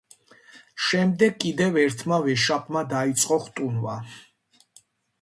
შემდეგ 0.85 1.37
კიდევ 1.43 1.77
ერთმა 1.83 2.19
ვეშაპმა 2.25 2.85
დაიწყო 2.97 3.41
ხტუნვა. 3.47 3.95